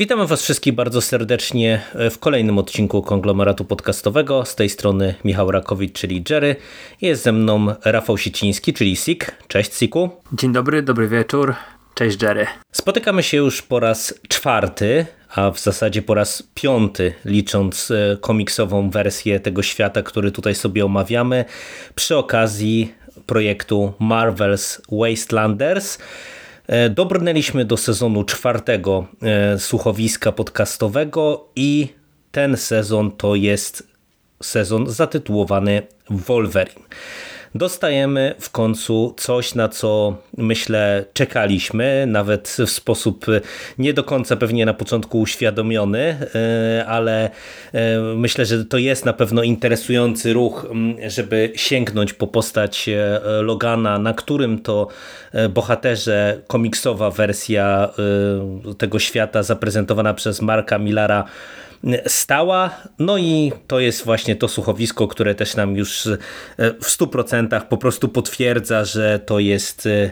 [0.00, 1.80] Witamy Was wszystkich bardzo serdecznie
[2.10, 4.44] w kolejnym odcinku konglomeratu podcastowego.
[4.44, 6.56] Z tej strony Michał Rakowicz, czyli Jerry.
[7.00, 9.32] Jest ze mną Rafał Sieciński, czyli Sik.
[9.48, 10.10] Cześć Siku.
[10.32, 11.54] Dzień dobry, dobry wieczór.
[11.94, 12.46] Cześć Jerry.
[12.72, 18.90] Spotykamy się już po raz czwarty, a w zasadzie po raz piąty, licząc e, komiksową
[18.90, 21.44] wersję tego świata, który tutaj sobie omawiamy,
[21.94, 22.94] przy okazji
[23.26, 25.98] projektu Marvel's Wastelanders.
[26.70, 31.88] E, dobrnęliśmy do sezonu czwartego e, słuchowiska podcastowego i
[32.32, 33.88] ten sezon to jest
[34.42, 36.84] sezon zatytułowany Wolverine
[37.54, 43.26] dostajemy w końcu coś, na co myślę czekaliśmy, nawet w sposób
[43.78, 46.16] nie do końca pewnie na początku uświadomiony,
[46.78, 47.30] e, ale
[47.72, 50.66] e, myślę, że to jest na pewno interesujący ruch,
[51.06, 54.88] żeby sięgnąć po postać e, Logana, na którym to
[55.50, 57.88] bohaterze komiksowa wersja
[58.78, 61.24] tego świata zaprezentowana przez Marka Millara
[62.06, 62.70] stała.
[62.98, 66.18] No i to jest właśnie to słuchowisko, które też nam już e,
[66.58, 70.10] w 100% po prostu potwierdza, że to jest e,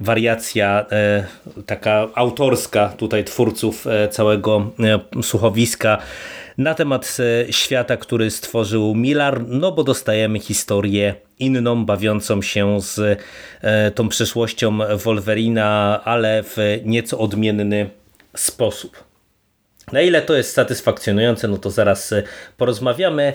[0.00, 1.26] wariacja e,
[1.66, 4.70] taka autorska tutaj twórców całego
[5.22, 5.98] słuchowiska
[6.58, 7.16] na temat
[7.50, 13.20] świata, który stworzył Millar, no bo dostajemy historię inną, bawiącą się z
[13.94, 17.90] tą przeszłością Wolverina, ale w nieco odmienny
[18.36, 19.07] sposób.
[19.92, 22.22] Na ile to jest satysfakcjonujące, no to zaraz e,
[22.56, 23.32] porozmawiamy.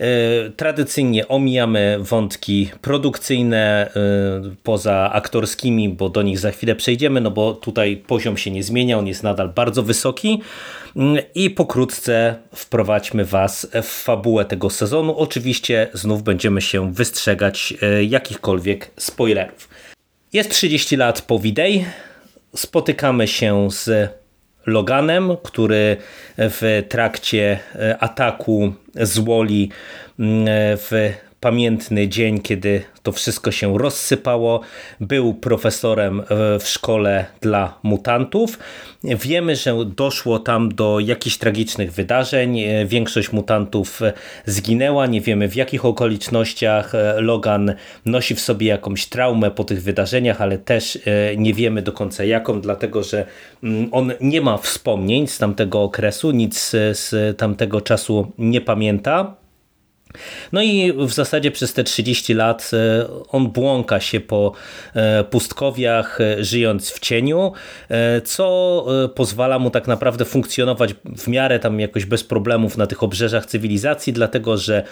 [0.00, 7.30] E, tradycyjnie omijamy wątki produkcyjne e, poza aktorskimi, bo do nich za chwilę przejdziemy, no
[7.30, 10.42] bo tutaj poziom się nie zmienia, on jest nadal bardzo wysoki.
[10.96, 15.16] Mm, I pokrótce wprowadźmy Was w fabułę tego sezonu.
[15.16, 17.74] Oczywiście znów będziemy się wystrzegać
[18.08, 19.68] jakichkolwiek spoilerów.
[20.32, 21.84] Jest 30 lat po Widej.
[22.54, 24.10] Spotykamy się z
[24.68, 25.96] Loganem, który
[26.38, 29.70] w trakcie e, ataku z Woli
[30.18, 30.46] mm,
[30.76, 34.60] w pamiętny dzień, kiedy to wszystko się rozsypało.
[35.00, 36.22] Był profesorem
[36.60, 38.58] w szkole dla mutantów.
[39.04, 42.58] Wiemy, że doszło tam do jakichś tragicznych wydarzeń.
[42.86, 44.00] Większość mutantów
[44.46, 45.06] zginęła.
[45.06, 46.92] Nie wiemy w jakich okolicznościach.
[47.16, 47.74] Logan
[48.04, 52.24] nosi w sobie jakąś traumę po tych wydarzeniach, ale też e, nie wiemy do końca
[52.24, 53.26] jaką, dlatego że
[53.62, 59.37] mm, on nie ma wspomnień z tamtego okresu, nic z tamtego czasu nie pamięta.
[60.52, 64.52] No i w zasadzie przez te 30 lat e, on błąka się po
[64.94, 67.52] e, pustkowiach, e, żyjąc w cieniu,
[68.24, 73.46] co pozwala mu tak naprawdę funkcjonować w miarę tam jakoś bez problemów na tych obrzeżach
[73.46, 74.82] cywilizacji, dlatego że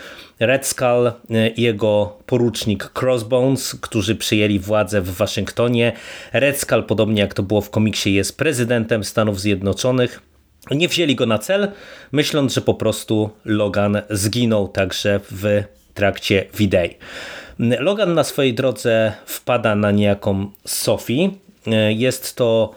[0.41, 1.13] Red Skull
[1.57, 5.93] i jego porucznik Crossbones, którzy przyjęli władzę w Waszyngtonie.
[6.33, 10.21] Red Skull, podobnie jak to było w komiksie, jest prezydentem Stanów Zjednoczonych
[10.71, 11.69] nie wzięli go na cel,
[12.13, 15.63] myśląc, że po prostu Logan zginął także w
[15.95, 16.97] trakcie Widei.
[17.59, 21.31] Logan na swojej drodze wpada na niejaką Sophie.
[21.89, 22.75] Jest to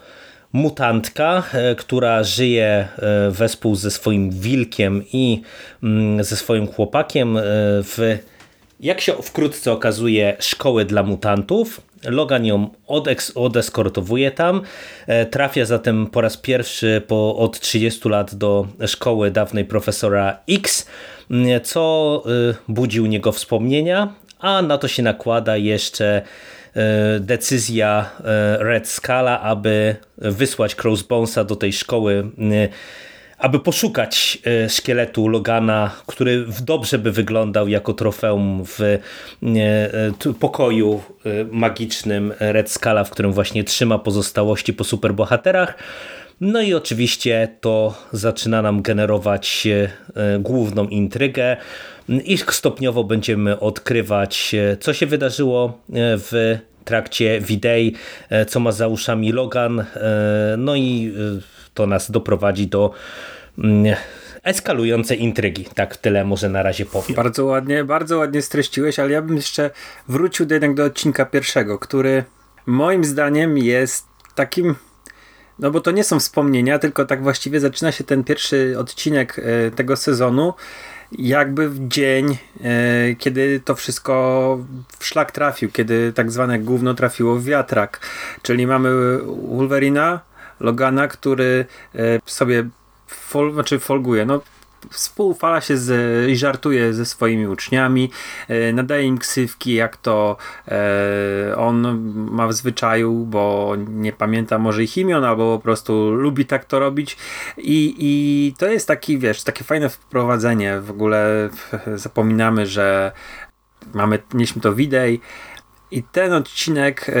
[0.52, 1.42] mutantka,
[1.76, 2.88] która żyje
[3.30, 5.42] wespół ze swoim wilkiem i
[5.82, 7.38] mm, ze swoim chłopakiem
[7.82, 8.18] w,
[8.80, 11.80] jak się wkrótce okazuje, szkoły dla mutantów.
[12.04, 12.70] Logan ją
[13.34, 14.62] odeskortowuje tam,
[15.06, 20.86] e, trafia zatem po raz pierwszy po, od 30 lat do szkoły dawnej profesora X,
[21.62, 26.22] co e, budzi u niego wspomnienia, a na to się nakłada jeszcze
[26.74, 28.10] e, decyzja
[28.58, 32.30] Red Scala, aby wysłać Crossbonesa do tej szkoły
[33.40, 38.98] aby poszukać e, szkieletu Logana, który dobrze by wyglądał jako trofeum w e,
[40.26, 41.00] e, pokoju
[41.50, 45.74] magicznym Red Scala, w którym właśnie trzyma pozostałości po superbohaterach.
[46.40, 49.68] No i oczywiście to zaczyna nam generować
[50.38, 51.56] główną intrygę
[52.08, 57.94] i stopniowo będziemy odkrywać, co się wydarzyło w trakcie Widei,
[58.48, 59.84] co ma za uszami Logan,
[60.58, 61.12] no i
[61.80, 62.90] to nas doprowadzi do
[63.58, 63.96] mm,
[64.42, 65.64] eskalującej intrygi.
[65.74, 67.16] Tak tyle może na razie powiem.
[67.16, 69.70] Bardzo ładnie, bardzo ładnie streściłeś, ale ja bym jeszcze
[70.08, 72.24] wrócił do jednak do odcinka pierwszego, który
[72.66, 74.74] moim zdaniem jest takim
[75.58, 79.70] no bo to nie są wspomnienia, tylko tak właściwie zaczyna się ten pierwszy odcinek e,
[79.70, 80.54] tego sezonu
[81.12, 84.58] jakby w dzień, e, kiedy to wszystko
[84.98, 88.00] w szlak trafił, kiedy tak zwane gówno trafiło w wiatrak.
[88.42, 89.18] Czyli mamy
[89.48, 90.20] Wolverina,
[90.60, 92.68] Logana, który e, sobie
[93.06, 94.40] fol, znaczy folguje, no
[94.90, 98.10] współfala się z, i żartuje ze swoimi uczniami,
[98.48, 100.36] e, nadaje im ksywki, jak to
[100.68, 106.46] e, on ma w zwyczaju, bo nie pamięta może ich imion, albo po prostu lubi
[106.46, 107.16] tak to robić.
[107.58, 111.50] I, i to jest taki, wiesz, takie fajne wprowadzenie, w ogóle
[111.94, 113.12] zapominamy, że
[113.94, 115.20] mamy, mieliśmy to widej,
[115.90, 117.12] i ten odcinek e,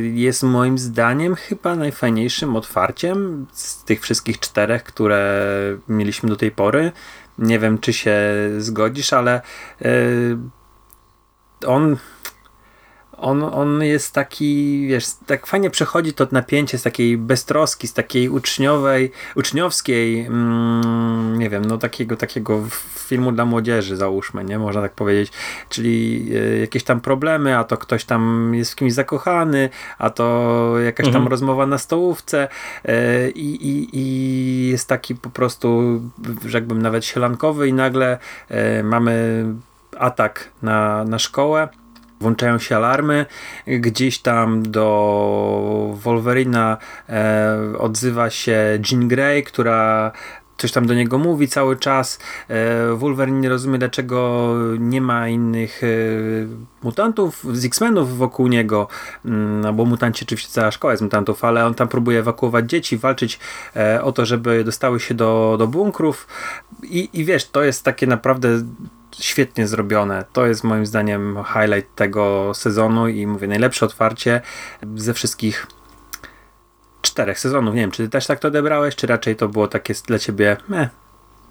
[0.00, 5.44] jest moim zdaniem chyba najfajniejszym otwarciem z tych wszystkich czterech, które
[5.88, 6.92] mieliśmy do tej pory.
[7.38, 8.20] Nie wiem, czy się
[8.58, 9.40] zgodzisz, ale
[9.82, 9.90] e,
[11.66, 11.96] on
[13.22, 18.28] on, on jest taki, wiesz, tak fajnie przechodzi to napięcie z takiej beztroski, z takiej
[18.28, 22.64] uczniowej, uczniowskiej, mm, nie wiem, no takiego, takiego
[22.96, 24.58] filmu dla młodzieży, załóżmy, nie?
[24.58, 25.32] Można tak powiedzieć.
[25.68, 30.74] Czyli y, jakieś tam problemy, a to ktoś tam jest w kimś zakochany, a to
[30.84, 31.24] jakaś mhm.
[31.24, 32.48] tam rozmowa na stołówce
[32.88, 36.00] y, i, i jest taki po prostu,
[36.46, 38.18] rzekłbym nawet sielankowy i nagle
[38.50, 39.44] y, mamy
[39.98, 41.68] atak na, na szkołę
[42.22, 43.26] włączają się alarmy.
[43.66, 46.78] Gdzieś tam do Wolverina
[47.08, 50.12] e, odzywa się Jean Grey, która
[50.58, 52.18] coś tam do niego mówi cały czas.
[52.48, 55.86] E, Wolverine nie rozumie, dlaczego nie ma innych e,
[56.82, 58.88] mutantów z X-Menów wokół niego,
[59.24, 62.96] mm, no bo mutanci oczywiście cała szkoła jest mutantów, ale on tam próbuje ewakuować dzieci,
[62.96, 63.38] walczyć
[63.76, 66.26] e, o to, żeby dostały się do, do bunkrów
[66.82, 68.48] I, i wiesz, to jest takie naprawdę
[69.20, 70.24] świetnie zrobione.
[70.32, 74.40] To jest moim zdaniem highlight tego sezonu i mówię, najlepsze otwarcie
[74.96, 75.66] ze wszystkich
[77.02, 77.74] czterech sezonów.
[77.74, 80.56] Nie wiem, czy ty też tak to odebrałeś, czy raczej to było takie dla ciebie,
[80.68, 80.88] meh,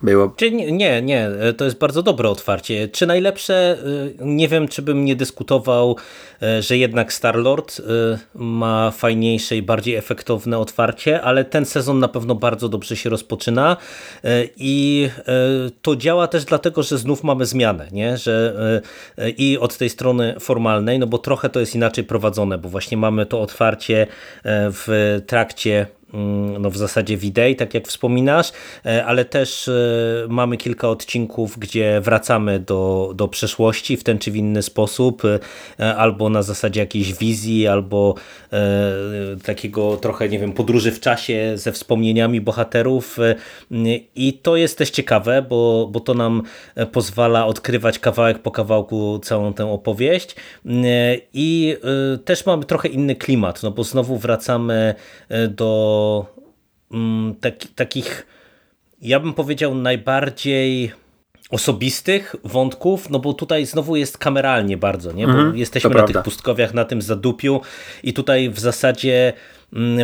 [0.03, 0.33] było.
[0.35, 2.87] Czy nie, nie, to jest bardzo dobre otwarcie.
[2.87, 3.77] Czy najlepsze?
[3.85, 5.95] Y, nie wiem, czy bym nie dyskutował,
[6.43, 7.81] y, że jednak Star-Lord
[8.35, 13.77] ma fajniejsze i bardziej efektowne otwarcie, ale ten sezon na pewno bardzo dobrze się rozpoczyna
[14.57, 15.09] i
[15.81, 18.17] to działa też dlatego, że znów mamy zmianę, nie?
[18.17, 18.81] Że
[19.37, 23.25] i od tej strony formalnej, no bo trochę to jest inaczej prowadzone, bo właśnie mamy
[23.25, 24.07] to otwarcie
[24.45, 25.85] w trakcie
[26.59, 28.51] no w zasadzie widej, tak jak wspominasz,
[28.85, 29.71] e, ale też e,
[30.29, 35.21] mamy kilka odcinków, gdzie wracamy do, do przeszłości w ten czy w inny sposób,
[35.79, 38.15] e, albo na zasadzie jakiejś wizji, albo
[39.43, 43.17] takiego trochę, nie wiem, podróży w czasie ze wspomnieniami bohaterów.
[44.15, 46.43] I to jest też ciekawe, bo, bo to nam
[46.91, 50.35] pozwala odkrywać kawałek po kawałku całą tę opowieść.
[51.33, 51.77] I
[52.25, 54.95] też mamy trochę inny klimat, no bo znowu wracamy
[55.49, 56.00] do
[56.91, 58.27] mm, taki, takich,
[59.01, 60.91] ja bym powiedział, najbardziej
[61.51, 65.27] osobistych wątków, no bo tutaj znowu jest kameralnie bardzo, nie?
[65.27, 66.13] Bo mm, jesteśmy na prawda.
[66.13, 67.61] tych pustkowiach, na tym zadupiu
[68.03, 69.33] i tutaj w zasadzie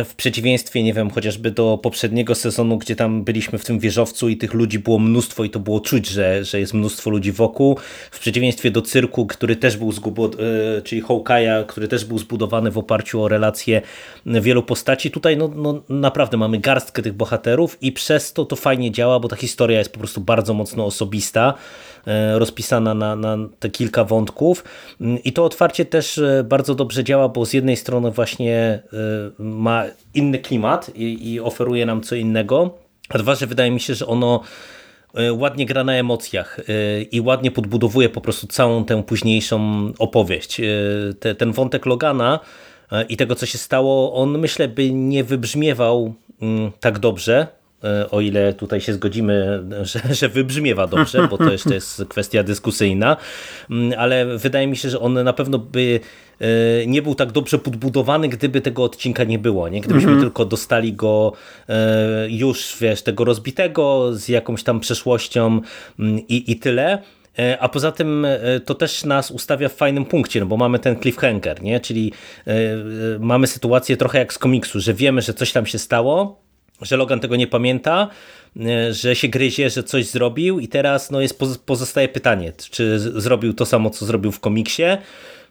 [0.04, 4.36] w przeciwieństwie, nie wiem, chociażby do poprzedniego sezonu, gdzie tam byliśmy w tym wieżowcu i
[4.36, 7.78] tych ludzi było mnóstwo i to było czuć, że, że jest mnóstwo ludzi wokół.
[8.10, 10.36] W przeciwieństwie do cyrku, który też był zgubod-
[10.78, 13.82] e, czyli Hawkeye'a, który też był zbudowany w oparciu o relacje
[14.26, 15.10] wielu postaci.
[15.10, 19.28] Tutaj no, no, naprawdę mamy garstkę tych bohaterów i przez to to fajnie działa, bo
[19.28, 21.54] ta historia jest po prostu bardzo mocno osobista.
[22.08, 24.64] E, rozpisana na, na te kilka wątków
[25.00, 28.82] mm, i to otwarcie też e, bardzo dobrze działa, bo z jednej strony właśnie e,
[29.38, 29.84] ma
[30.14, 34.06] inny klimat i, i oferuje nam co innego, a dwa, że wydaje mi się, że
[34.06, 34.40] ono
[35.32, 36.60] ładnie gra na emocjach
[37.12, 40.60] i ładnie podbudowuje po prostu całą tę późniejszą opowieść.
[41.38, 42.40] ten wątek Logana
[43.08, 47.46] i tego, co się stało, on myślę by nie wybrzmiewał mm, tak dobrze,
[48.10, 53.16] o ile tutaj się zgodzimy, że, że wybrzmiewa dobrze, bo to jeszcze jest kwestia dyskusyjna,
[53.70, 56.00] mm, ale wydaje mi się, że on na pewno by
[56.40, 56.46] e,
[56.86, 59.80] nie był tak dobrze podbudowany, gdyby tego odcinka nie było, nie?
[59.80, 60.22] gdybyśmy mm -hmm.
[60.22, 61.32] tylko dostali go
[61.68, 65.60] e, już, wiesz, tego rozbitego z jakąś tam przeszłością
[65.98, 67.02] mm, i, i tyle.
[67.60, 68.26] A poza tym
[68.64, 71.80] to też nas ustawia w fajnym punkcie, no bo mamy ten cliffhanger, nie?
[71.80, 72.12] czyli
[73.20, 76.42] mamy sytuację trochę jak z komiksu, że wiemy, że coś tam się stało,
[76.82, 78.08] że Logan tego nie pamięta,
[78.56, 83.54] e, że się gryzie, że coś zrobił i teraz no jest, pozostaje pytanie, czy zrobił
[83.54, 84.82] to samo, co zrobił w komiksie,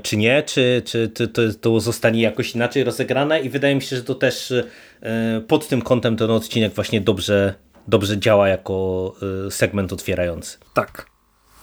[0.02, 4.04] czy nie, czy, czy to, to, zostanie jakoś inaczej rozegrane i wydaje mi się, że
[4.04, 7.54] to też e, pod tym kątem ten odcinek właśnie dobrze,
[7.88, 9.14] dobrze działa jako
[9.48, 10.58] e, segment otwierający.
[10.74, 11.17] Tak,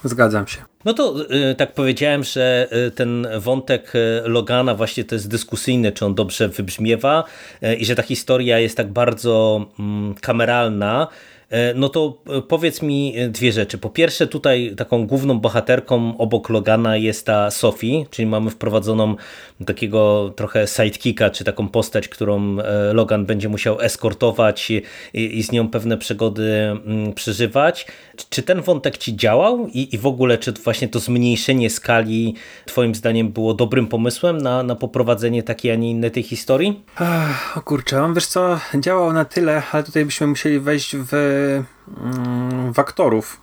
[0.08, 0.58] zgadzam się.
[0.84, 1.14] No to
[1.50, 6.14] y, tak powiedziałem, że y, ten wątek y, Logana właśnie to jest dyskusyjny, czy on
[6.14, 7.24] dobrze wybrzmiewa
[7.78, 11.08] i że ta historia jest tak bardzo mm, kameralna
[11.74, 13.78] no to e, powiedz mi e, dwie rzeczy.
[13.78, 19.16] Po pierwsze, tutaj taką główną bohaterką obok Logana jest ta Sophie, czyli mamy wprowadzoną
[19.66, 22.56] takiego trochę sidekicka, czy taką postać, którą
[22.92, 24.72] Logan będzie musiał eskortować
[25.14, 27.86] i, z nią pewne przygody mm, przeżywać.
[28.30, 32.34] Czy ten wątek ci działał i, w ogóle, czy właśnie to zmniejszenie skali
[32.64, 36.82] twoim zdaniem było dobrym pomysłem na, na poprowadzenie takiej, a nie innej tej historii?
[36.96, 41.33] Ach, o kurczę, on wiesz co, działał na tyle, ale tutaj byśmy musieli wejść w
[42.72, 43.40] w aktorów.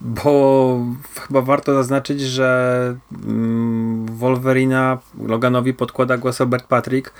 [0.00, 0.78] Bo
[1.20, 7.12] chyba warto zaznaczyć, że mm, Wolverina Loganowi podkłada głos Robert Patrick,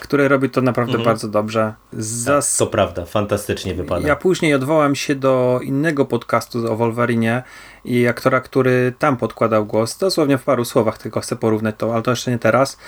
[0.00, 1.04] który robi to naprawdę mhm.
[1.04, 1.74] bardzo dobrze.
[1.92, 2.56] Zas...
[2.56, 4.08] Tak, to prawda, fantastycznie wypada.
[4.08, 7.42] Ja później odwołam się do innego podcastu o Wolverinie
[7.84, 12.02] i aktora, który tam podkładał głos, dosłownie w paru słowach tylko chcę porównać to, ale
[12.02, 12.78] to jeszcze nie teraz.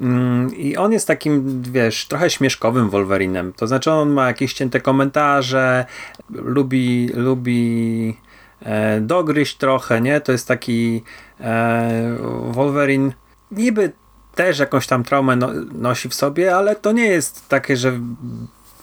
[0.00, 3.52] Mm, I on jest takim, wiesz, trochę śmieszkowym Wolverinem.
[3.52, 5.84] To znaczy on ma jakieś cięte komentarze,
[6.30, 8.16] lubi, lubi
[8.62, 10.20] e, dogryźć trochę, nie?
[10.20, 11.02] To jest taki
[11.40, 12.16] e,
[12.50, 13.12] Wolverine
[13.50, 13.92] niby
[14.34, 18.00] też jakąś tam traumę no, nosi w sobie, ale to nie jest takie, że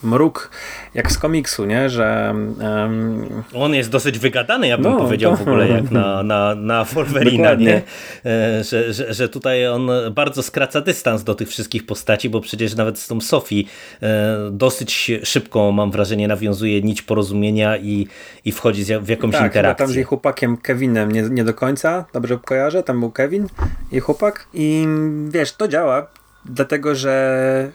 [0.03, 0.51] mruk
[0.93, 1.89] jak z komiksu, nie?
[1.89, 3.43] Że um...
[3.53, 5.37] on jest dosyć wygadany, ja bym no, powiedział to...
[5.37, 7.81] w ogóle jak na, na, na Wolverina, nie?
[8.25, 12.75] E, że, że, że tutaj on bardzo skraca dystans do tych wszystkich postaci, bo przecież
[12.75, 13.67] nawet z tą Sofii
[14.01, 18.07] e, dosyć szybko mam wrażenie nawiązuje nić porozumienia i,
[18.45, 19.85] i wchodzi w jakąś tak, interakcję.
[19.85, 23.47] tam z jej chłopakiem Kevinem nie, nie do końca, dobrze kojarzę, tam był Kevin
[23.91, 24.87] i chłopak i
[25.29, 26.07] wiesz, to działa
[26.45, 27.71] dlatego, że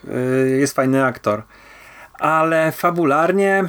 [0.49, 1.43] y, jest fajny aktor
[2.23, 3.65] ale fabularnie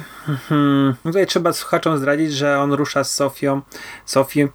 [0.48, 3.60] hmm, tutaj trzeba słuchaczom zdradzić, że on rusza z Sofią,
[4.04, 4.48] Sofią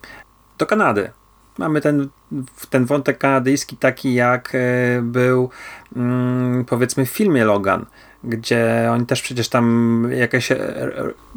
[0.57, 1.11] do Kanady.
[1.57, 2.09] Mamy ten,
[2.69, 5.49] ten wątek kanadyjski taki jak e, był
[5.95, 7.85] mm, powiedzmy w filmie Logan
[8.23, 10.57] gdzie oni też przecież tam jakieś e,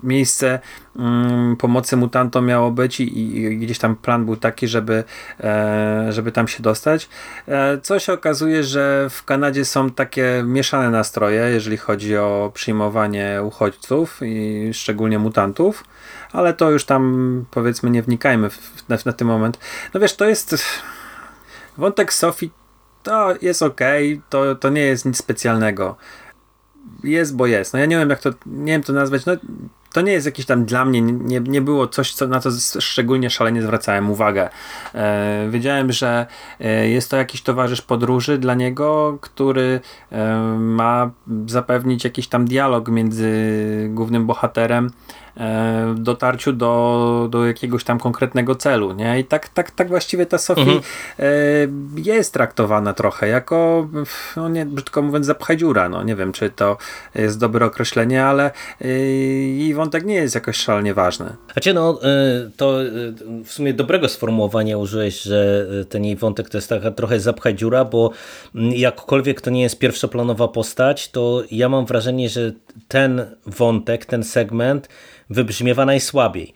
[0.03, 0.61] miejsce
[0.97, 5.05] mm, pomocy mutantom miało być i, i, gdzieś tam plan był taki, żeby,
[5.41, 7.09] e, żeby tam się dostać.
[7.49, 13.41] E, co się okazuje, że w Kanadzie są takie mieszane nastroje, jeżeli chodzi o przyjmowanie
[13.45, 15.85] uchodźców i szczególnie mutantów,
[16.33, 19.59] ale to już tam powiedzmy nie wnikajmy w, na, na ten moment.
[19.95, 20.57] No wiesz, to jest
[21.79, 22.51] wątek Sofii
[23.03, 23.81] to jest ok,
[24.31, 25.97] to, to nie jest nic specjalnego
[27.05, 27.73] jest, bo jest.
[27.73, 29.27] No ja nie wiem, jak to, nie wiem to nazwać.
[29.27, 29.33] No,
[29.93, 33.31] to nie jest jakiś tam dla mnie, nie, nie było coś, co, na co szczególnie
[33.31, 34.49] szalenie zwracałem uwagę.
[34.95, 36.27] E, wiedziałem, że
[36.61, 39.81] e, jest to jakiś towarzysz podróży dla niego, który
[40.12, 41.11] e, ma
[41.47, 43.31] zapewnić jakiś tam dialog między
[43.91, 44.91] głównym bohaterem
[45.95, 49.21] dotarciu do, do jakiegoś tam konkretnego celu, nie?
[49.21, 50.81] I tak, tak, tak właściwie ta Sophie mhm.
[51.19, 51.33] E,
[51.97, 53.89] jest traktowana trochę jako,
[54.37, 56.77] no nie, brzydko mówiąc, zapchaj dziura, no nie wiem, czy to
[57.15, 58.51] jest dobre określenie, ale
[59.71, 61.37] e, wątek nie jest jakoś szalenie ważny.
[61.53, 61.99] Znaczy no,
[62.57, 62.79] to
[63.45, 67.85] w sumie dobrego sformułowania użyłeś, że ten jej wątek to jest taka trochę zapchaj dziura,
[67.85, 68.11] bo
[68.55, 72.53] jakkolwiek to nie jest pierwszoplanowa postać, to ja mam wrażenie, że
[72.88, 74.88] ten wątek, ten segment
[75.31, 76.55] wybrzmiewa najsłabiej,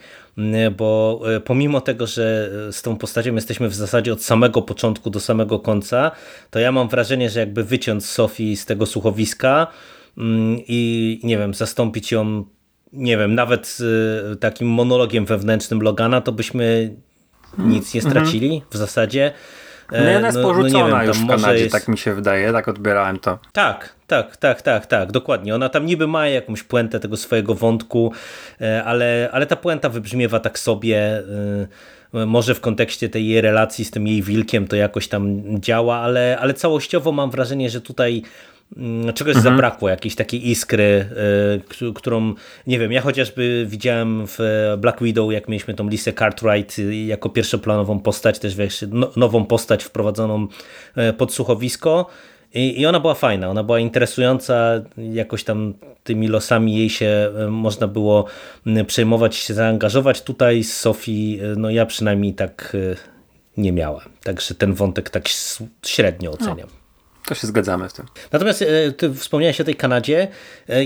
[0.76, 5.10] bo e, pomimo tego, że e, z tą postacią jesteśmy w zasadzie od samego początku
[5.10, 6.10] do samego końca,
[6.50, 9.66] to ja mam wrażenie, że jakby wyciąć Sofii z tego słuchowiska
[10.66, 12.44] i nie wiem, zastąpić ją
[12.92, 13.78] nie wiem, nawet
[14.32, 16.96] e, takim monologiem wewnętrznym Logana, to byśmy
[17.58, 18.14] nic nie mhm.
[18.14, 19.32] stracili w zasadzie.
[19.92, 21.72] No ona jest no, porzucona no wiem, już w Kanadzie, jest...
[21.72, 23.38] tak mi się wydaje, tak odbierałem to.
[23.52, 25.54] Tak, tak, tak, tak, tak, dokładnie.
[25.54, 28.12] Ona tam niby ma jakąś puentę tego swojego wątku,
[28.60, 31.22] e, ale, ale ta puenta wybrzmiewa tak sobie,
[32.14, 35.96] e, może w kontekście tej jej relacji z tym jej wilkiem to jakoś tam działa,
[35.96, 38.22] ale, ale całościowo mam wrażenie, że tutaj
[39.14, 39.54] czegoś mhm.
[39.54, 41.08] zabrakło, jakiejś takiej iskry,
[41.82, 42.34] y, którą,
[42.66, 44.38] nie wiem, ja chociażby widziałem w
[44.78, 49.84] Black Widow, jak mieliśmy tą Lisę Cartwright jako pierwszoplanową postać, też wiesz, no, nową postać
[49.84, 50.48] wprowadzoną
[51.16, 52.06] pod słuchowisko
[52.54, 58.26] i, ona była fajna, ona była interesująca, jakoś tam tymi losami jej się można było
[58.86, 60.22] przejmować, się zaangażować.
[60.22, 62.76] Tutaj z Sofii, no ja przynajmniej tak
[63.56, 64.08] nie miałem.
[64.22, 65.28] Także ten wątek tak
[65.86, 66.68] średnio oceniam.
[66.72, 66.85] No.
[67.26, 68.06] To się zgadzamy w tym.
[68.32, 68.64] Natomiast
[68.96, 70.28] ty wspomniałeś o tej Kanadzie.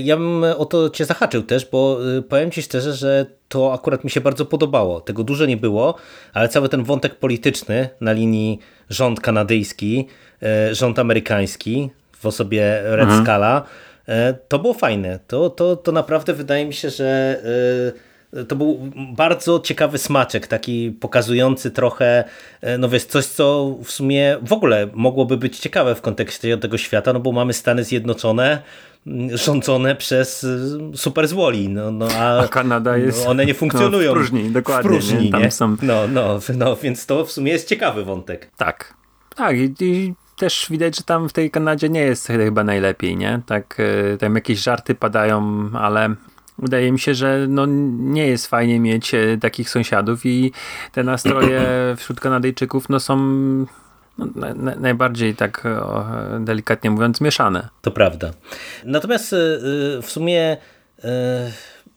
[0.03, 4.09] Ja bym o to cię zahaczył też, bo powiem ci szczerze, że to akurat mi
[4.09, 5.01] się bardzo podobało.
[5.01, 5.95] Tego dużo nie było,
[6.33, 10.07] ale cały ten wątek polityczny na linii rząd kanadyjski,
[10.43, 13.23] E, rząd amerykański w osobie Red mhm.
[13.23, 13.63] Scala,
[14.07, 15.19] e, to było fajne.
[15.27, 17.39] To, to, to naprawdę wydaje mi się, że
[18.47, 22.23] to był bardzo ciekawy smaczek, taki pokazujący trochę,
[22.61, 26.77] e, no wiesz, coś, co w sumie w ogóle mogłoby być ciekawe w kontekście tego
[26.77, 28.61] świata, no bo mamy Stany Zjednoczone,
[29.07, 34.09] mm, rządzone przez e, super złoli, no, no a, a Kanada jest one nie funkcjonują
[34.09, 34.89] no, w próżni, dokładnie.
[34.89, 35.39] W próżni, nie?
[35.39, 35.51] nie?
[35.51, 35.75] Są...
[35.81, 38.49] No, no, no, więc to w sumie jest ciekawy wątek.
[38.57, 38.93] Tak,
[39.35, 43.41] tak i, i też widać, że tam w tej Kanadzie nie jest chyba najlepiej, nie?
[43.45, 43.77] Tak,
[44.13, 46.15] e, tam jakieś żarty padają, ale
[46.61, 47.65] wydaje mi się, że no,
[47.99, 50.51] nie jest fajnie mieć e, takich sąsiadów i
[50.91, 51.61] te nastroje
[51.97, 53.17] wśród Kanadyjczyków no, są
[54.17, 56.05] no, na, najbardziej tak o,
[56.39, 57.69] delikatnie mówiąc mieszane.
[57.81, 58.31] To prawda.
[58.85, 59.37] Natomiast e,
[60.01, 60.57] w sumie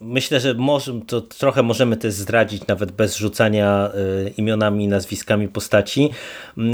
[0.00, 3.90] myślę, że może, to trochę możemy też zdradzić, nawet bez rzucania
[4.36, 6.10] imionami, nazwiskami postaci,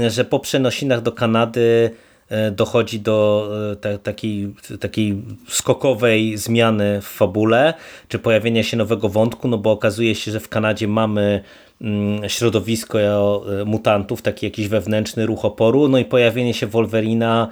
[0.07, 2.10] że po przenosinach do Kanady E,
[2.51, 3.49] dochodzi do
[3.83, 7.73] e, takiej, takiej skokowej zmiany w fabule,
[8.07, 11.43] czy pojawienia się nowego wątku, no bo okazuje się, że w Kanadzie mamy
[11.81, 17.47] mm, środowisko e, mutantów, taki jakiś wewnętrzny ruch oporu, no i pojawienie się Wolverina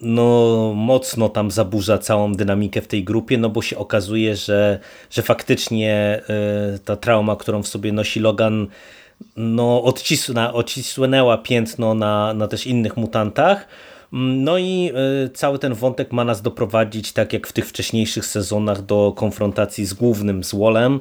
[0.00, 4.78] no mocno tam zaburza całą dynamikę w tej grupie, no bo się okazuje, że,
[5.10, 6.22] że faktycznie
[6.84, 8.66] ta trauma, którą w sobie nosi Logan
[9.36, 13.68] no, odcisnęła, odcisnęła piętno na, na też innych mutantach.
[14.12, 14.92] No i
[15.26, 19.86] y, cały ten wątek ma nas doprowadzić, tak jak w tych wcześniejszych sezonach, do konfrontacji
[19.86, 21.00] z głównym złolem,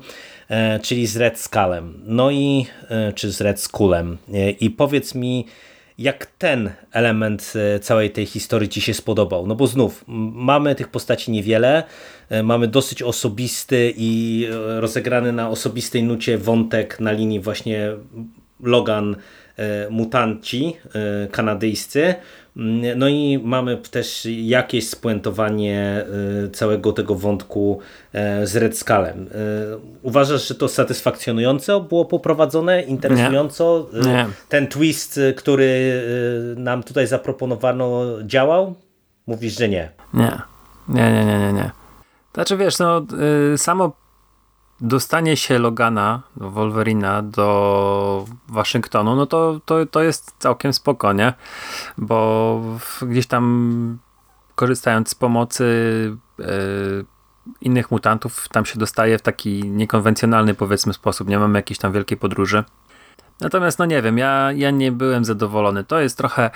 [0.49, 2.01] e, czyli z Red Skullem.
[2.05, 4.17] No i, e, czy z Red Skullem.
[4.33, 5.45] E, I powiedz mi,
[5.97, 9.47] jak ten element e, całej tej historii Ci się spodobał?
[9.47, 11.83] No bo znów, mamy tych postaci niewiele,
[12.29, 17.91] e, mamy dosyć osobisty i e, rozegrany na osobistej nucie wątek na linii właśnie
[18.59, 19.15] Logan,
[19.89, 20.77] mutanci
[21.31, 22.15] kanadyjscy,
[22.95, 26.05] no i mamy też jakieś spuentowanie
[26.45, 27.79] y, całego tego wątku
[28.13, 29.27] e, z Red Skullem.
[29.27, 29.29] Y,
[30.01, 33.89] uważasz, że to satysfakcjonująco było poprowadzone, interesująco?
[33.93, 34.11] Nie.
[34.11, 34.27] Nie.
[34.49, 36.01] Ten twist, który
[36.55, 38.75] nam tutaj zaproponowano działał?
[39.27, 39.91] Mówisz, że nie.
[40.13, 40.41] Nie.
[40.89, 41.71] Nie, nie, nie, nie, nie.
[42.33, 43.05] Znaczy wiesz, no
[43.53, 43.91] y, samo
[44.81, 51.33] dostanie się Logana, Wolverina do Waszyngtonu, no to, to, to jest całkiem spokojnie,
[51.97, 52.61] bo
[53.01, 53.97] gdzieś tam
[54.55, 55.65] korzystając z pomocy
[56.39, 56.45] yy,
[57.61, 62.17] innych mutantów, tam się dostaje w taki niekonwencjonalny powiedzmy sposób, nie mamy jakiejś tam wielkiej
[62.17, 62.63] podróży.
[63.41, 65.83] Natomiast no nie wiem, ja, ja nie byłem zadowolony.
[65.83, 66.51] To jest trochę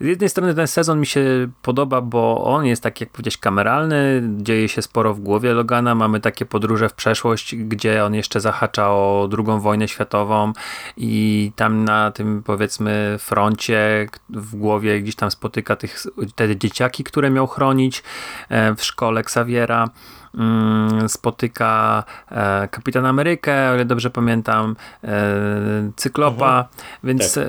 [0.00, 4.22] z jednej strony ten sezon mi się podoba, bo on jest tak jak powiedzieć kameralny,
[4.36, 8.90] dzieje się sporo w głowie Logana, mamy takie podróże w przeszłość, gdzie on jeszcze zahacza
[8.90, 10.52] o drugą wojnę światową
[10.96, 17.30] i tam na tym powiedzmy froncie w głowie gdzieś tam spotyka tych, te dzieciaki, które
[17.30, 18.02] miał chronić
[18.48, 19.90] e, w szkole Xaviera.
[20.34, 26.68] Mm, spotyka e, Kapitan Amerykę, o ile dobrze pamiętam, e, Cyklopa, mhm.
[27.04, 27.44] więc tak.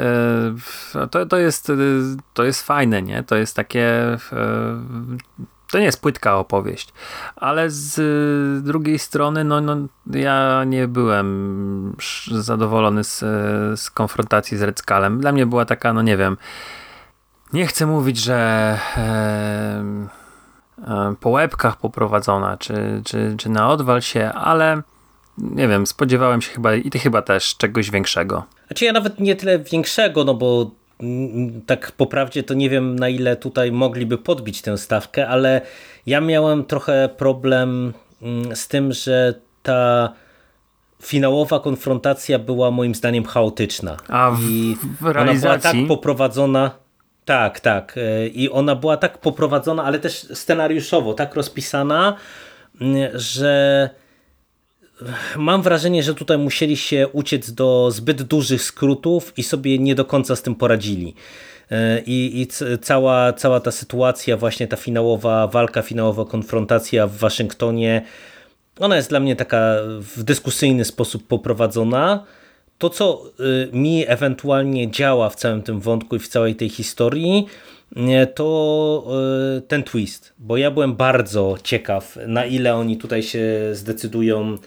[1.03, 1.71] E, to, to, jest,
[2.33, 3.23] to jest fajne, nie?
[3.23, 4.17] To jest takie
[5.71, 6.93] to nie jest płytka opowieść,
[7.35, 9.77] ale z drugiej strony, no, no
[10.13, 11.95] ja nie byłem
[12.31, 13.19] zadowolony z,
[13.79, 15.19] z konfrontacji z Red Skullem.
[15.19, 16.37] Dla mnie była taka, no nie wiem,
[17.53, 20.20] nie chcę mówić, że E,
[21.19, 24.81] po łebkach poprowadzona, czy, czy, czy na odwal się, ale
[25.37, 28.43] nie wiem, spodziewałem się chyba i ty chyba też czegoś większego.
[28.67, 32.99] Znaczy ja nawet nie tyle większego, no bo mm, tak po prawdzie to nie wiem
[32.99, 35.61] na ile tutaj mogliby podbić tę stawkę, ale
[36.05, 40.13] ja miałem trochę problem mm, z tym, że ta
[41.01, 43.97] finałowa konfrontacja była moim zdaniem chaotyczna.
[44.07, 45.47] A w, I w realizacji...
[45.49, 46.80] ona była tak poprowadzona
[47.31, 47.97] tak, tak.
[47.97, 52.15] E, I ona była tak poprowadzona, ale też scenariuszowo, tak rozpisana,
[53.13, 53.89] że
[55.35, 60.05] mam wrażenie, że tutaj musieli się uciec do zbyt dużych skrótów i sobie nie do
[60.05, 61.15] końca z tym poradzili.
[61.71, 62.47] E, I, i
[62.81, 68.01] cała, cała ta sytuacja, właśnie ta finałowa walka, finałowa konfrontacja w Waszyngtonie,
[68.79, 69.75] ona jest dla mnie taka
[70.15, 72.25] w dyskusyjny sposób poprowadzona
[72.81, 77.45] to, co y, mi ewentualnie działa w całym tym wątku i w całej tej historii,
[78.35, 79.07] to
[79.57, 83.41] y, ten twist, bo ja byłem bardzo ciekaw, na ile oni tutaj się
[83.73, 84.57] zdecydują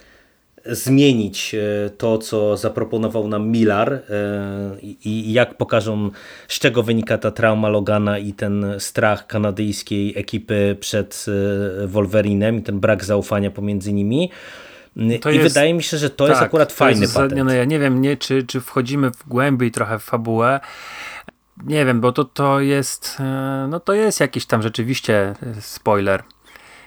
[0.66, 4.02] zmienić y, to, co zaproponował nam Millar
[5.04, 6.10] i jak pokażą,
[6.48, 11.26] z czego wynika ta trauma Logana i ten strach kanadyjskiej ekipy przed
[11.86, 14.30] Wolverinem i ten brak zaufania pomiędzy nimi.
[15.20, 17.50] To I jest, wydaje mi się, że to tak, jest akurat to fajny jest patent.
[17.50, 20.60] Ja nie wiem, nie, czy, czy wchodzimy w głębiej trochę w fabułę.
[21.64, 26.22] Nie wiem, bo to, to jest e, no to jest jakiś tam rzeczywiście spoiler.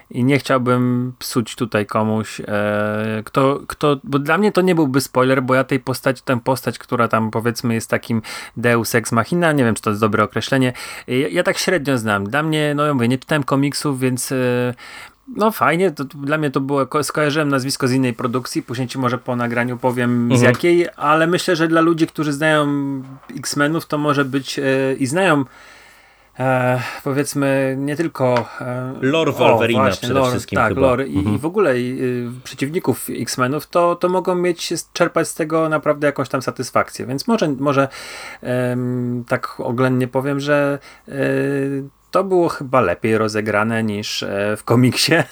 [0.09, 5.01] i nie chciałbym psuć tutaj komuś, e, kto, kto, bo dla mnie to nie byłby
[5.01, 8.21] spoiler, bo ja tej postaci, tę postać, która tam powiedzmy jest takim
[8.57, 10.73] deus ex machina, nie wiem, czy to jest dobre określenie,
[11.07, 12.29] ja, ja tak średnio znam.
[12.29, 14.73] Dla mnie, no ja mówię, nie czytałem komiksów, więc e,
[15.35, 18.99] no fajnie, to, to, dla mnie to było, skojarzyłem nazwisko z innej produkcji, później ci
[18.99, 20.39] może po nagraniu powiem mhm.
[20.39, 22.67] z jakiej, ale myślę, że dla ludzi, którzy znają
[23.37, 24.63] X-Menów, to może być e,
[24.99, 25.45] i znają
[26.39, 30.81] e, powiedzmy nie tylko e, lore Wolverina o, właśnie, przede lore, wszystkim tak, chyba.
[30.81, 31.35] lore i, mhm.
[31.35, 36.07] i w ogóle i, y, przeciwników X-Menów, to, to mogą mieć, czerpać z tego naprawdę
[36.07, 37.87] jakąś tam satysfakcję, więc może, może
[39.27, 41.13] tak oględnie powiem, że e,
[42.17, 45.13] to było chyba lepiej rozegrane niż e, w komiksie.
[45.13, 45.25] E,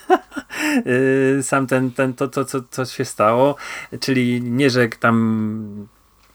[1.50, 3.56] sam ten, ten to, to, co, co się stało,
[4.00, 5.88] czyli nie, że tam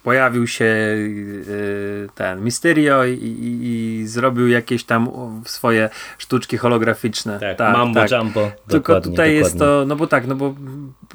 [0.02, 5.10] pojawił się e, ten Mysterio i, i, i, zrobił jakieś tam
[5.44, 7.40] swoje sztuczki holograficzne.
[7.40, 8.10] Tak, tak Mambo tak.
[8.10, 8.50] Jumbo.
[8.68, 9.34] Tylko tutaj dokładnie.
[9.34, 10.54] jest to, no bo tak, no bo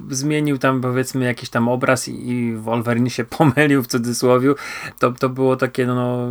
[0.10, 4.54] zmienił tam powiedzmy jakiś tam obraz i, i Wolverine się pomylił w cudzysłowie.
[5.00, 6.30] To, to było takie no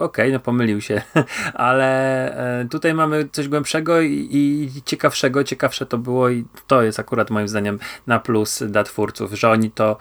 [0.00, 1.02] okej, okay, no pomylił się,
[1.54, 5.44] ale e, tutaj mamy coś głębszego i, i, ciekawszego.
[5.44, 9.70] Ciekawsze to było i to jest akurat moim zdaniem na plus dla twórców, że oni
[9.70, 9.96] to e,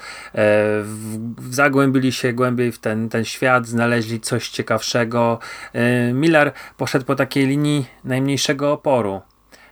[0.84, 5.40] w, zagłębili się głębiej w ten, ten świat, znaleźli coś ciekawszego.
[5.74, 9.22] E, Miller poszedł po takiej linii najmniejszego oporu.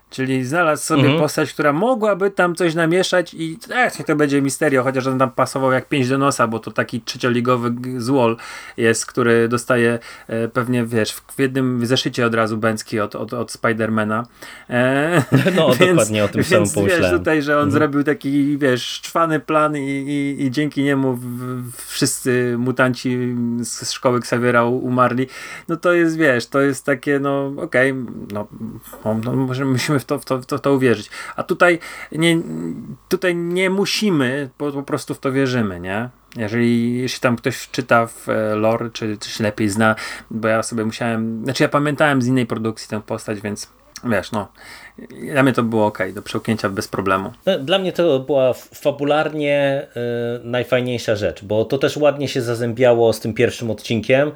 [0.10, 1.20] Czyli znalazł sobie mhm.
[1.20, 5.72] postać, która mogłaby tam coś namieszać i ech, to będzie misterio, chociaż on tam pasował
[5.72, 8.38] jak pięć do nosa, bo to taki trzecioligowy złol
[8.78, 13.52] jest, który dostaje e, pewnie, wiesz, w jednym zeszycie od razu Bęcki od, od, od
[13.52, 14.26] Spidermana.
[14.70, 15.24] E,
[15.58, 17.12] no, więc, dokładnie o tym więc, samym pomyślałem.
[17.12, 17.72] Wiesz, tutaj, że on mhm.
[17.72, 21.26] zrobił taki, wiesz, czwany plan i, i, i dzięki niemu w,
[21.72, 25.28] w, wszyscy mutanci z szkoły Xaviera umarli.
[25.67, 28.48] No to jest, wiesz, to jest takie, no okej, okay, no,
[29.24, 31.10] no, może musimy w to, w to, w to, w to uwierzyć.
[31.36, 31.80] A tutaj
[32.12, 32.38] nie,
[33.10, 36.10] tutaj nie musimy, po, po prostu w to wierzymy, nie?
[36.36, 39.96] Jeżeli jeśli tam ktoś czyta w e, lore, czy coś lepiej zna,
[40.32, 43.70] bo ja sobie musiałem, znaczy ja pamiętałem z innej produkcji tę postać, więc
[44.04, 44.48] wiesz, no,
[45.34, 47.32] dla mnie to było ok, do przełknięcia bez problemu.
[47.46, 49.88] No, dla mnie to była fabularnie
[50.42, 54.32] y, najfajniejsza rzecz, bo to też ładnie się zazębiało z tym pierwszym odcinkiem,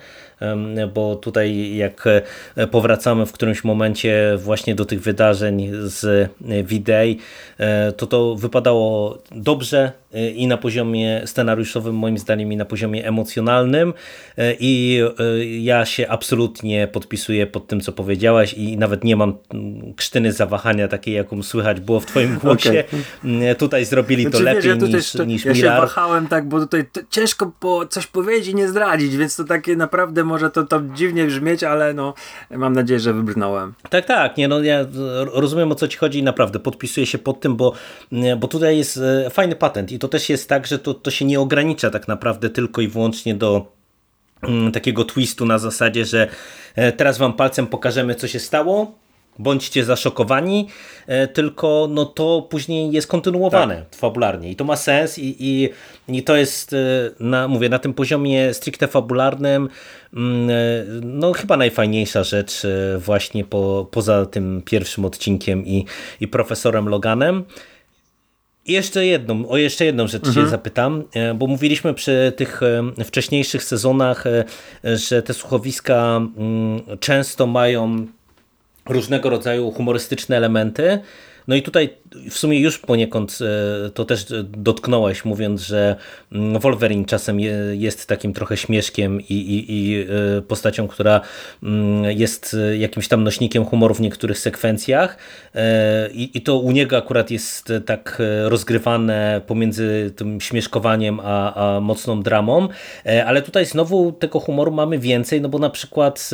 [0.94, 2.08] bo tutaj jak
[2.56, 9.18] e, powracamy w którymś momencie właśnie do tych wydarzeń z V-Day, y, to to wypadało
[9.32, 9.92] dobrze
[10.36, 13.94] i na poziomie scenariuszowym, moim zdaniem, i na poziomie emocjonalnym.
[14.60, 15.02] I
[15.60, 19.38] ja się absolutnie podpisuję pod tym, co powiedziałaś, i nawet nie mam
[19.96, 22.84] krztyny za wahania takiej, jaką słychać było w twoim głosie.
[23.24, 23.56] Okay.
[23.56, 26.60] Tutaj zrobili znaczy, to lepiej wiesz, ja niż, to, niż Ja się wahałem tak, bo
[26.60, 30.82] tutaj ciężko po coś powiedzieć i nie zdradzić, więc to takie naprawdę może to, to
[30.96, 32.14] dziwnie brzmieć, ale no
[32.52, 33.74] mam nadzieję, że wybrnąłem.
[33.90, 34.86] Tak, tak, nie no ja
[35.34, 37.74] rozumiem o co ci chodzi i naprawdę podpisuję się pod tym, bo,
[38.38, 41.26] bo tutaj jest e, fajny patent i to też jest tak, że to, to się
[41.26, 43.72] nie ogranicza tak naprawdę tylko i wyłącznie do
[44.42, 46.28] mm, takiego twistu na zasadzie, że
[46.76, 48.92] e, teraz wam palcem pokażemy co się stało,
[49.42, 50.68] bądźcie zaszokowani,
[51.08, 53.96] e, tylko no to później jest kontynuowane tak.
[53.96, 55.70] fabularnie i to ma sens i, i,
[56.08, 56.78] i to jest, e,
[57.20, 59.70] na, mówię, na tym poziomie stricte fabularnym
[60.14, 60.54] mm, e,
[61.02, 62.62] no chyba najfajniejsza rzecz
[62.98, 65.86] właśnie po, poza tym pierwszym odcinkiem i,
[66.20, 67.44] i profesorem Loganem.
[68.66, 70.46] I jeszcze jedną, o jeszcze jedną rzecz mhm.
[70.46, 71.04] Cię zapytam,
[71.36, 72.62] bo mówiliśmy przy tych
[73.06, 74.24] wcześniejszych sezonach,
[74.84, 78.08] że te słuchowiska mm, często mają
[78.86, 81.00] różnego rodzaju humorystyczne elementy.
[81.48, 81.90] No i tutaj
[82.30, 85.96] w sumie już poniekąd e, to też dotknąłeś, mówiąc, że
[86.32, 87.40] mm, Wolverine czasem
[87.74, 91.22] jest takim trochę śmieszkiem i, i, i e, postacią, która
[91.64, 95.18] mm, jest jakimś tam nośnikiem humoru w niektórych sekwencjach.
[95.56, 101.80] E, I, I to u niego akurat jest tak rozgrywane pomiędzy tym śmieszkowaniem a, a
[101.80, 102.68] mocną dramą.
[103.26, 106.30] Ale tutaj znowu tego humoru mamy więcej, no bo na przykład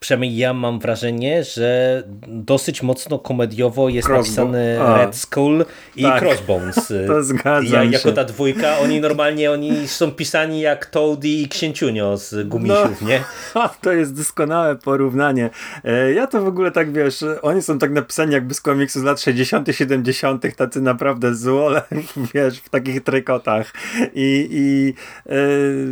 [0.00, 4.98] przynajmniej ja mam wrażenie, że dosyć mocno komediowo jest napisany A.
[4.98, 5.64] Red Skull
[5.96, 6.22] i tak.
[6.22, 6.92] Crossbones.
[7.06, 12.16] To zgadzam ja, Jako ta dwójka, oni normalnie oni są pisani jak Toady i Księciunio
[12.16, 13.24] z Gumisiów, no, nie?
[13.82, 15.50] To jest doskonałe porównanie.
[15.84, 19.02] E, ja to w ogóle tak, wiesz, oni są tak napisani jakby z komiksu z
[19.02, 21.82] lat 60 70 tacy naprawdę złole,
[22.34, 23.72] wiesz, w takich trykotach
[24.14, 24.94] i, i
[25.32, 25.86] yy,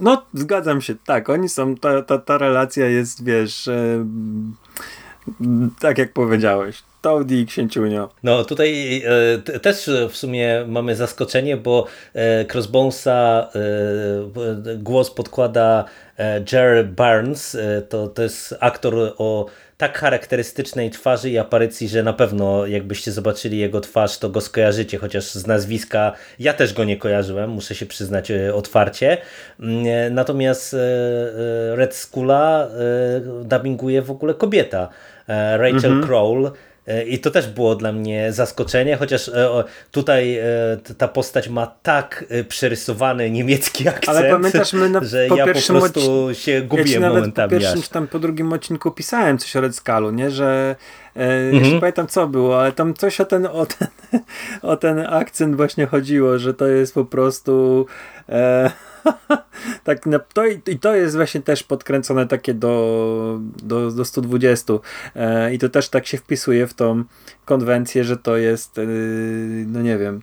[0.00, 3.68] no, zgadzam się, tak, oni są, ta, ta, ta relacja jest, wiesz,
[5.80, 8.08] tak jak powiedziałeś, Toady i Księciunio.
[8.22, 9.02] No tutaj
[9.54, 15.84] e, też w sumie mamy zaskoczenie, bo e, Crossbonesa e, głos podkłada
[16.18, 17.54] e, Jerry Barnes.
[17.54, 23.12] E, to, to jest aktor o tak charakterystycznej twarzy i aparycji, że na pewno jakbyście
[23.12, 27.74] zobaczyli jego twarz, to go skojarzycie, chociaż z nazwiska ja też go nie kojarzyłem, muszę
[27.74, 29.18] się przyznać e, otwarcie.
[29.60, 30.76] Mm, natomiast
[31.74, 32.68] Red Skula
[33.44, 34.88] dubbinguje w ogóle kobieta,
[35.28, 36.02] Rachel mhm.
[36.02, 36.50] Crowell,
[36.86, 40.44] E, I to też było dla mnie zaskoczenie, chociaż e, tutaj e,
[40.98, 45.52] ta postać ma tak przerysowany niemiecki akcent, Ale pamiętasz, my na, że po ja po
[45.52, 47.50] prostu się gubiłem ja momentami.
[47.50, 47.88] Po pierwszym, aż.
[47.88, 50.30] tam po drugim odcinku pisałem coś o Red Scalu, nie?
[50.30, 50.76] że
[51.14, 51.54] mhm.
[51.54, 53.88] jeszcze pamiętam co było, ale tam coś o ten, o ten,
[54.72, 57.86] o ten akcent właśnie chodziło, że to jest po prostu
[58.28, 58.70] e,
[59.84, 64.74] tak, no, to, i to jest właśnie też podkręcone takie do, do, do 120
[65.14, 67.04] e, i to też tak się wpisuje w tą
[67.44, 68.82] konwencję, że to jest, e,
[69.66, 70.22] no nie wiem,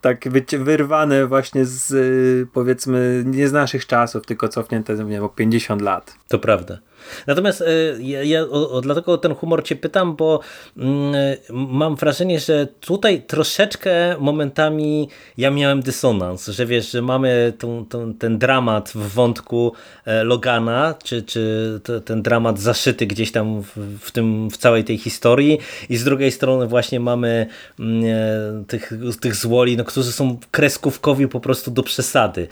[0.00, 5.82] tak wyrwane właśnie z powiedzmy nie z naszych czasów, tylko cofnięte nie wiem, o 50
[5.82, 6.14] lat.
[6.28, 6.78] To prawda.
[7.26, 7.66] Natomiast e,
[8.00, 10.40] ja, ja o, o, dlatego o ten humor cię pytam, bo
[10.76, 11.14] mm,
[11.50, 18.14] mam wrażenie, że tutaj troszeczkę momentami ja miałem dysonans, że wiesz, że mamy tą, tą,
[18.14, 19.72] ten dramat w wątku
[20.04, 24.98] e, Logana, czy, czy ten dramat zaszyty gdzieś tam w, w, tym, w całej tej
[24.98, 27.46] historii i z drugiej strony właśnie mamy
[27.80, 32.48] mm, e, tych, tych złoli, no, którzy są kreskówkowi po prostu do przesady.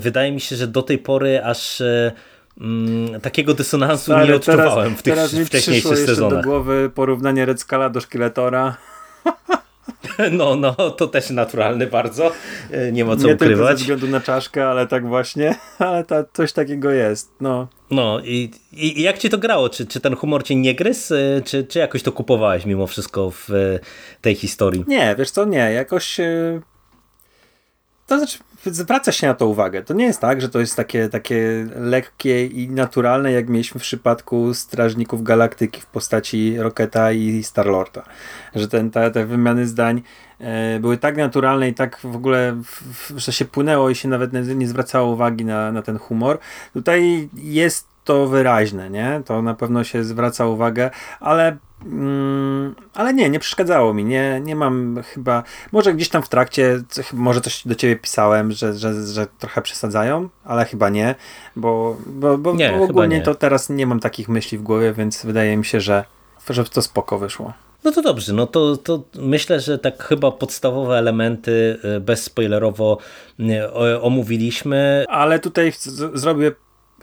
[0.00, 1.82] Wydaje mi się, że do tej pory aż
[2.60, 6.42] Mm, takiego dysonansu Stary, nie odczuwałem teraz, w tych teraz wcześniejszych sezonach.
[6.42, 8.76] do głowy porównanie Red Scala do Szkieletora.
[10.32, 12.32] No, no, to też naturalny bardzo.
[12.70, 13.70] E, nie ma co nie ukrywać.
[13.70, 17.32] Nie ze względu na czaszkę, ale tak właśnie, ale ta, coś takiego jest.
[17.40, 19.68] No, no i, i jak ci to grało?
[19.68, 23.30] Czy, czy ten humor cię nie gryzł, e, czy, czy jakoś to kupowałeś mimo wszystko
[23.30, 23.78] w e,
[24.20, 24.84] tej historii?
[24.86, 25.72] Nie, wiesz co, nie.
[25.72, 26.20] Jakoś
[28.06, 28.38] to znaczy,
[28.70, 29.82] zwraca się na to uwagę.
[29.82, 33.82] To nie jest tak, że to jest takie, takie lekkie i naturalne, jak mieliśmy w
[33.82, 38.02] przypadku Strażników Galaktyki w postaci Roketa i Starlorda.
[38.54, 40.02] Że ten, te, te wymiany zdań
[40.40, 44.08] e, były tak naturalne i tak w ogóle, w, w, że się płynęło i się
[44.08, 46.38] nawet nie, nie zwracało uwagi na, na ten humor.
[46.72, 49.22] Tutaj jest to wyraźne, nie?
[49.24, 50.90] To na pewno się zwraca uwagę,
[51.20, 54.04] ale Mm, ale nie, nie przeszkadzało mi.
[54.04, 55.42] Nie, nie mam chyba.
[55.72, 60.28] Może gdzieś tam w trakcie, może coś do ciebie pisałem, że, że, że trochę przesadzają,
[60.44, 61.14] ale chyba nie,
[61.56, 63.22] bo, bo, bo, nie, bo ogólnie nie.
[63.22, 66.04] to teraz nie mam takich myśli w głowie, więc wydaje mi się, że,
[66.50, 67.52] że to spoko wyszło.
[67.84, 72.98] No to dobrze, no to, to myślę, że tak chyba podstawowe elementy y, bezspoilerowo
[73.40, 75.04] y, omówiliśmy.
[75.08, 75.72] Ale tutaj
[76.14, 76.52] zrobię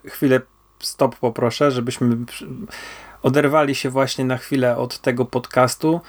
[0.05, 0.41] chwilę
[0.85, 2.17] stop poproszę, żebyśmy
[3.23, 6.01] oderwali się właśnie na chwilę od tego podcastu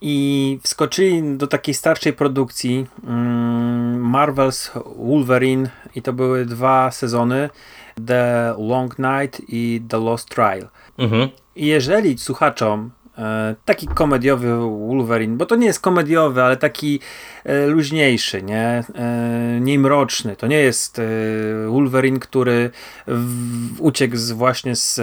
[0.00, 7.50] i wskoczyli do takiej starszej produkcji mm, Marvel's Wolverine i to były dwa sezony
[8.06, 10.68] The Long Night i The Lost Trial.
[10.98, 11.28] Mhm.
[11.56, 12.90] Jeżeli słuchaczom
[13.64, 17.00] taki komediowy Wolverine, bo to nie jest komediowy, ale taki
[17.44, 18.84] e, luźniejszy, nie?
[18.94, 20.36] E, nie mroczny.
[20.36, 21.00] To nie jest
[21.68, 22.70] Wolverine, który
[23.78, 25.00] uciekł z, właśnie z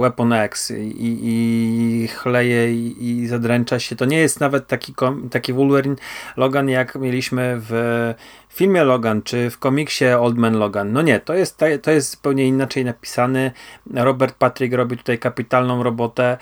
[0.00, 3.96] Weapon X i, i chleje i, i zadręcza się.
[3.96, 4.94] To nie jest nawet taki,
[5.30, 5.96] taki Wolverine
[6.36, 8.14] Logan, jak mieliśmy w
[8.54, 10.92] w filmie Logan, czy w komiksie Old Man Logan.
[10.92, 13.52] No nie, to jest, to jest zupełnie inaczej napisany.
[13.94, 16.24] Robert Patrick robi tutaj kapitalną robotę.
[16.24, 16.36] E,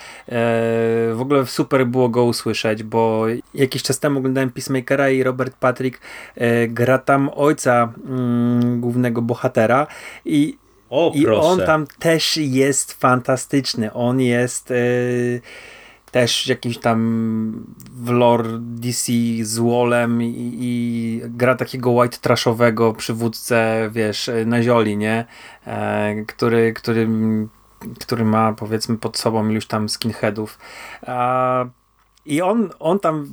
[1.15, 6.01] w ogóle super było go usłyszeć, bo jakiś czas temu oglądałem Peacemakera i Robert Patrick
[6.37, 9.87] e, gra tam ojca mm, głównego bohatera
[10.25, 10.57] i
[10.91, 13.93] o, I on tam też jest fantastyczny.
[13.93, 14.71] On jest.
[14.71, 15.41] Yy,
[16.13, 23.91] też jakimś tam w lore DC z Wallem i, i, gra takiego white trashowego przywódcę,
[23.93, 25.25] wiesz, na zioli, nie?
[25.67, 27.09] E, który, który,
[28.01, 30.59] który ma powiedzmy pod sobą iluś tam skinheadów.
[31.03, 31.71] E,
[32.27, 33.29] I on, on tam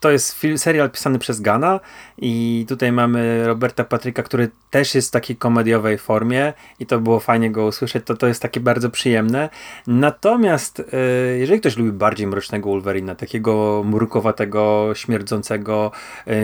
[0.00, 1.80] to jest film, serial pisany przez Gana
[2.18, 7.20] i tutaj mamy Roberta Patryka, który też jest w takiej komediowej formie i to było
[7.20, 9.48] fajnie go usłyszeć, to to jest takie bardzo przyjemne.
[9.86, 10.96] Natomiast e,
[11.38, 15.92] jeżeli ktoś lubi bardziej mrocznego Wolverina, takiego mrukowatego, śmierdzącego,
[16.26, 16.42] e,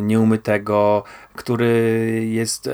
[0.00, 2.70] nieumytego, który jest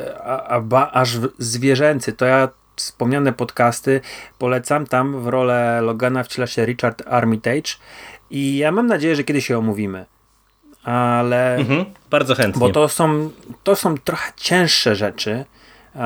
[0.93, 4.01] aż zwierzęcy, to ja wspomniane podcasty
[4.39, 4.87] polecam.
[4.87, 7.71] Tam w rolę Logana wciela się Richard Armitage
[8.31, 10.07] i ja mam nadzieję, że kiedyś się omówimy
[10.85, 11.57] ale.
[11.57, 12.61] Mhm, bardzo chętnie.
[12.61, 13.31] Bo to są,
[13.63, 15.45] to są trochę cięższe rzeczy,
[15.97, 16.01] e,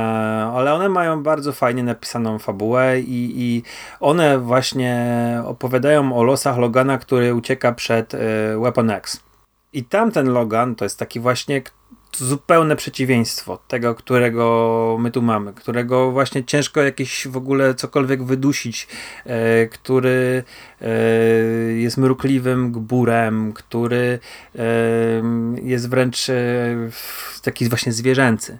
[0.54, 3.62] ale one mają bardzo fajnie napisaną fabułę i, i
[4.00, 8.18] one właśnie opowiadają o losach Logana, który ucieka przed e,
[8.58, 9.20] Weapon X.
[9.72, 11.62] I tamten Logan to jest taki właśnie
[12.16, 18.88] zupełne przeciwieństwo tego, którego my tu mamy, którego właśnie ciężko jakieś w ogóle cokolwiek wydusić,
[19.24, 20.44] e, który
[20.80, 20.88] e,
[21.72, 24.18] jest mrukliwym gburem, który
[24.58, 24.62] e,
[25.62, 26.34] jest wręcz e,
[27.42, 28.58] taki właśnie zwierzęcy.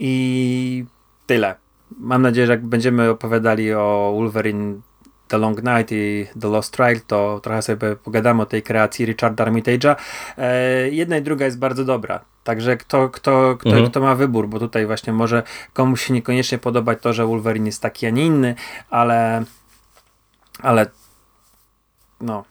[0.00, 0.84] I
[1.26, 1.54] tyle.
[1.98, 4.80] Mam nadzieję, że jak będziemy opowiadali o Wolverine
[5.28, 9.44] The Long Night i The Lost Trial, to trochę sobie pogadamy o tej kreacji Richarda
[9.44, 9.96] Armitage'a.
[10.38, 12.20] E, jedna i druga jest bardzo dobra.
[12.44, 13.90] Także kto, kto, kto, mhm.
[13.90, 17.82] kto ma wybór, bo tutaj właśnie może komuś się niekoniecznie podobać to, że Wolverine jest
[17.82, 18.54] taki, a nie inny,
[18.90, 19.44] ale
[20.62, 20.86] ale
[22.20, 22.44] no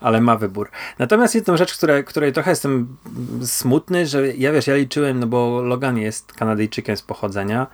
[0.00, 0.70] ale ma wybór.
[0.98, 2.96] Natomiast jedną rzecz, której, której trochę jestem
[3.44, 7.66] smutny, że ja wiesz, ja liczyłem, no bo Logan jest Kanadyjczykiem z pochodzenia,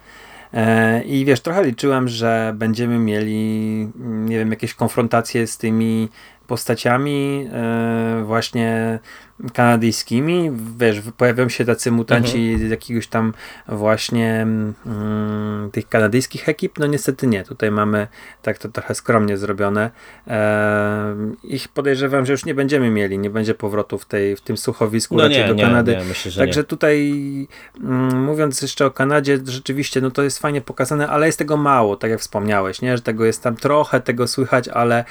[1.05, 6.09] I wiesz, trochę liczyłem, że będziemy mieli, nie wiem, jakieś konfrontacje z tymi
[6.51, 8.99] postaciami e, właśnie
[9.53, 10.51] kanadyjskimi.
[10.79, 12.71] Wiesz, pojawią się tacy mutanci mhm.
[12.71, 13.33] jakiegoś tam
[13.69, 16.79] właśnie mm, tych kanadyjskich ekip.
[16.79, 17.45] No niestety nie.
[17.45, 18.07] Tutaj mamy
[18.43, 19.91] tak to trochę skromnie zrobione.
[20.27, 23.19] E, ich podejrzewam, że już nie będziemy mieli.
[23.19, 25.97] Nie będzie powrotu w, tej, w tym słuchowisku no raczej nie, do nie, Kanady.
[25.97, 27.13] Nie, myślę, Także tutaj
[27.81, 31.97] mm, mówiąc jeszcze o Kanadzie, rzeczywiście no to jest fajnie pokazane, ale jest tego mało,
[31.97, 32.97] tak jak wspomniałeś, nie?
[32.97, 35.05] że tego jest tam trochę, tego słychać, ale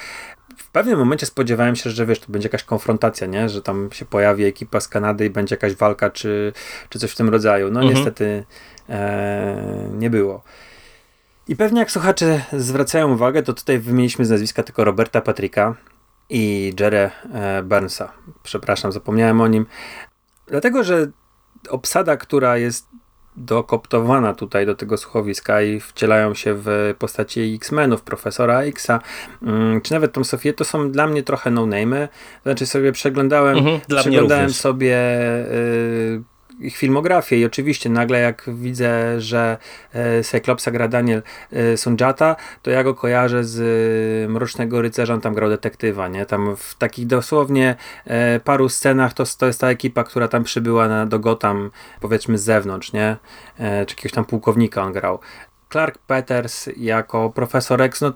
[0.57, 3.49] w pewnym momencie spodziewałem się, że wiesz, to będzie jakaś konfrontacja, nie?
[3.49, 6.53] Że tam się pojawi ekipa z Kanady i będzie jakaś walka, czy,
[6.89, 7.71] czy coś w tym rodzaju.
[7.71, 7.95] No mhm.
[7.95, 8.45] niestety
[8.89, 10.43] e, nie było.
[11.47, 15.75] I pewnie jak słuchacze zwracają uwagę, to tutaj wymieniliśmy z nazwiska tylko Roberta Patricka
[16.29, 18.12] i Jerry e, Burnsa.
[18.43, 19.65] Przepraszam, zapomniałem o nim.
[20.47, 21.07] Dlatego, że
[21.69, 22.88] obsada, która jest
[23.39, 28.99] dokoptowana tutaj do tego słuchowiska i wcielają się w postaci X-Menów, Profesora Xa,
[29.43, 32.08] mm, czy nawet tą Sofię, to są dla mnie trochę no-name'y.
[32.43, 34.97] Znaczy sobie przeglądałem, mhm, przeglądałem sobie
[35.52, 36.21] y,
[36.59, 39.57] ich filmografię i oczywiście nagle jak widzę, że
[39.93, 45.21] e, Cyclopsa gra Daniel e, Sunjata, to ja go kojarzę z e, Mrocznego Rycerza, on
[45.21, 46.25] tam grał detektywa, nie?
[46.25, 47.75] Tam w takich dosłownie
[48.43, 52.43] paru scenach to, to jest ta ekipa, która tam przybyła na, do Gotham, powiedzmy z
[52.43, 53.17] zewnątrz, nie?
[53.57, 55.19] Czy jakiegoś tam pułkownika on grał.
[55.71, 58.13] Clark Peters jako profesor X, no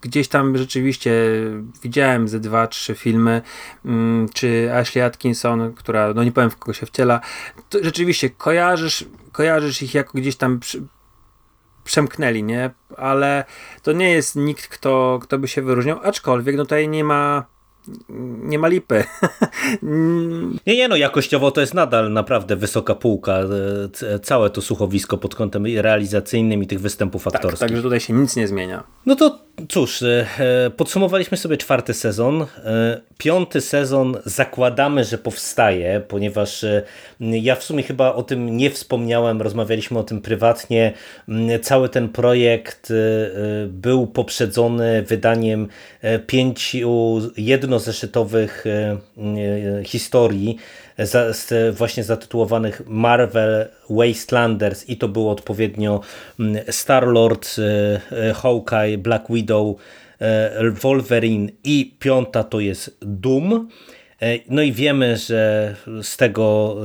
[0.00, 1.12] gdzieś tam rzeczywiście
[1.82, 3.42] widziałem ze dwa, trzy filmy,
[3.84, 7.20] mm, czy Ashley Atkinson, która, no nie powiem w kogo się wciela,
[7.82, 10.82] rzeczywiście kojarzysz, kojarzysz ich jako gdzieś tam przy,
[11.84, 12.70] przemknęli, nie?
[12.96, 13.44] Ale
[13.82, 17.44] to nie jest nikt, kto, kto by się wyróżniał, aczkolwiek no tutaj nie ma
[18.42, 19.04] nie ma lipy.
[20.66, 23.38] nie, nie, no jakościowo to jest nadal naprawdę wysoka półka.
[24.02, 27.60] E, całe to słuchowisko pod kątem realizacyjnym i tych występów tak, aktorskich.
[27.60, 28.84] Tak, także tutaj się nic nie zmienia.
[29.06, 29.38] No to
[29.68, 32.46] cóż, e, e, podsumowaliśmy sobie czwarty sezon.
[33.18, 36.64] Piąty sezon zakładamy, że powstaje, ponieważ
[37.20, 40.92] ja w sumie chyba o tym nie wspomniałem, rozmawialiśmy o tym prywatnie.
[41.62, 42.92] Cały ten projekt
[43.68, 45.68] był poprzedzony wydaniem
[46.26, 48.98] pięciu jedno jednozeszytowych e,
[49.80, 50.56] e, historii
[51.72, 56.00] właśnie zatytułowanych Marvel Wastelanders i to było odpowiednio
[56.40, 57.56] mm, Star-Lord,
[58.10, 59.76] e, Hawkeye, Black Widow,
[60.82, 63.68] Wolverine i piąta to jest Doom.
[64.48, 66.76] No i wiemy, że z tego,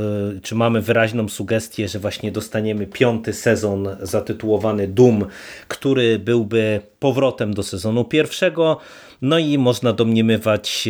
[0.41, 5.25] czy mamy wyraźną sugestię, że właśnie dostaniemy piąty sezon zatytułowany Doom,
[5.67, 8.77] który byłby powrotem do sezonu pierwszego.
[9.21, 10.89] No i można domniemywać,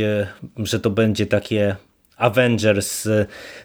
[0.58, 1.76] że to będzie takie
[2.18, 3.08] Avengers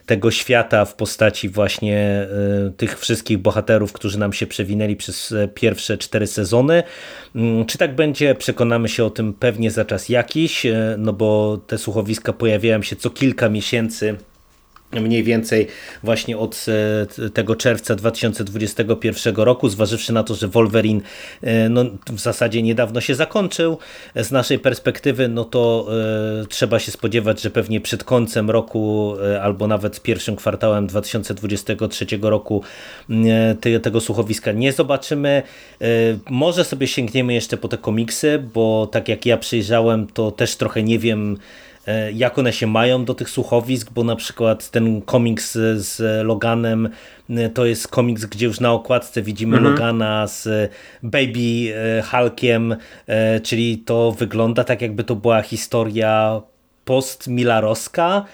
[0.05, 2.27] tego świata w postaci właśnie e,
[2.77, 6.83] tych wszystkich bohaterów, którzy nam się przewinęli przez e, pierwsze cztery sezony.
[7.35, 8.35] Mm, czy tak będzie?
[8.35, 10.65] Przekonamy się o tym pewnie za czas jakiś,
[10.97, 14.17] no bo te słuchowiska pojawiają się co kilka miesięcy
[14.99, 15.67] mniej więcej
[16.03, 16.65] właśnie od
[17.19, 21.01] e, tego czerwca 2021 roku, zważywszy na to, że Wolverine
[21.41, 23.77] e, no, w zasadzie niedawno się zakończył
[24.15, 25.87] z naszej perspektywy, no to
[26.41, 32.63] e, trzeba się spodziewać, że pewnie przed końcem roku albo nawet pierwszym kwartałem 2023 roku
[33.61, 35.43] te, tego słuchowiska nie zobaczymy.
[36.29, 40.83] Może sobie sięgniemy jeszcze po te komiksy, bo tak jak ja przyjrzałem, to też trochę
[40.83, 41.37] nie wiem
[42.13, 46.89] jak one się mają do tych słuchowisk, bo na przykład ten komiks z Loganem
[47.29, 49.73] e, to jest komiks, gdzie już na okładce widzimy mhm.
[49.73, 50.71] Logana z
[51.03, 52.75] Baby e, Hulkiem,
[53.43, 56.41] czyli to wygląda tak jakby to była historia
[56.85, 58.25] post-milarowska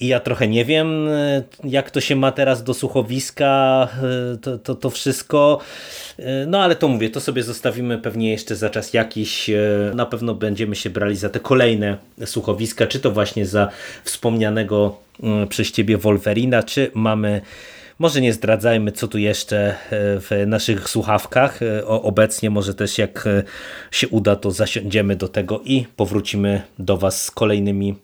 [0.00, 3.88] I ja trochę nie wiem, e, jak to się ma teraz do słuchowiska,
[4.34, 5.60] e, to, to, to wszystko.
[6.18, 9.50] E, No ale to mówię, to sobie zostawimy pewnie jeszcze za czas jakiś.
[9.94, 13.68] Na pewno będziemy się brali za te kolejne słuchowiska, czy to właśnie za
[14.04, 17.40] wspomnianego mm, przez ciebie Wolverina, czy mamy.
[17.98, 21.60] Może nie zdradzajmy, co tu jeszcze w naszych słuchawkach.
[21.86, 23.24] Obecnie może też jak
[23.90, 27.94] się uda, to zasiądziemy do tego i powrócimy do Was z kolejnymi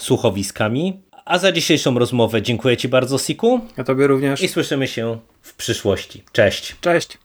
[0.00, 1.00] słuchowiskami.
[1.24, 4.40] A za dzisiejszą rozmowę dziękuję Ci bardzo, Siku, A tobie również.
[4.42, 6.22] i słyszymy się w przyszłości.
[6.32, 6.76] Cześć!
[6.80, 7.18] Cześć.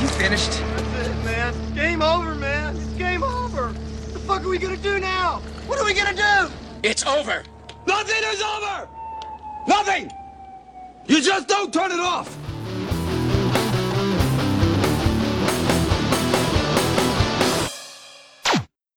[0.00, 0.52] You finished?
[0.94, 1.52] That's it, man.
[1.74, 2.76] Game over, man.
[2.76, 3.64] It's game over.
[3.72, 5.40] What the fuck are we gonna do now?
[5.66, 6.52] What are we gonna do?
[6.82, 7.42] It's over.
[7.86, 8.88] Nothing is over!
[9.66, 10.10] Nothing!
[11.06, 12.28] You just don't turn it off!